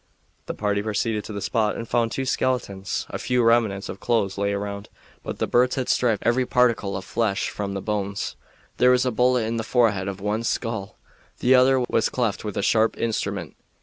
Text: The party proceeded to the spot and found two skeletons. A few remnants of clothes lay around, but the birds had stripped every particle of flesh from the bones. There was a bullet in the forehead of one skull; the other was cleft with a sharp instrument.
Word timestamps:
The 0.47 0.55
party 0.55 0.81
proceeded 0.81 1.23
to 1.25 1.31
the 1.31 1.43
spot 1.43 1.75
and 1.75 1.87
found 1.87 2.11
two 2.11 2.25
skeletons. 2.25 3.05
A 3.11 3.19
few 3.19 3.43
remnants 3.43 3.87
of 3.87 3.99
clothes 3.99 4.35
lay 4.35 4.51
around, 4.51 4.89
but 5.21 5.37
the 5.37 5.45
birds 5.45 5.75
had 5.75 5.89
stripped 5.89 6.25
every 6.25 6.43
particle 6.43 6.97
of 6.97 7.05
flesh 7.05 7.51
from 7.51 7.75
the 7.75 7.83
bones. 7.83 8.35
There 8.77 8.89
was 8.89 9.05
a 9.05 9.11
bullet 9.11 9.43
in 9.43 9.57
the 9.57 9.63
forehead 9.63 10.07
of 10.07 10.19
one 10.19 10.43
skull; 10.43 10.97
the 11.37 11.53
other 11.53 11.81
was 11.81 12.09
cleft 12.09 12.43
with 12.43 12.57
a 12.57 12.63
sharp 12.63 12.97
instrument. 12.97 13.55